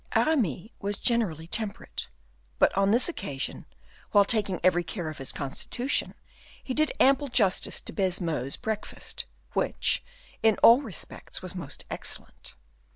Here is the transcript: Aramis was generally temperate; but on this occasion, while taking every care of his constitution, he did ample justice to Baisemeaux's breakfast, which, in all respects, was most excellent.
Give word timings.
Aramis 0.15 0.69
was 0.79 0.97
generally 0.97 1.45
temperate; 1.45 2.07
but 2.57 2.75
on 2.75 2.89
this 2.89 3.07
occasion, 3.07 3.67
while 4.13 4.25
taking 4.25 4.59
every 4.63 4.83
care 4.83 5.09
of 5.11 5.19
his 5.19 5.31
constitution, 5.31 6.15
he 6.63 6.73
did 6.73 6.91
ample 6.99 7.27
justice 7.27 7.79
to 7.81 7.93
Baisemeaux's 7.93 8.57
breakfast, 8.57 9.25
which, 9.53 10.03
in 10.41 10.57
all 10.63 10.81
respects, 10.81 11.43
was 11.43 11.53
most 11.53 11.85
excellent. 11.91 12.55